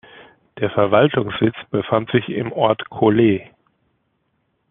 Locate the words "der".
0.57-0.71